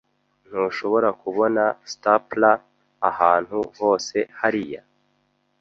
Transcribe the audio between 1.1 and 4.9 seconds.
kubona stapler ahantu hose hariya?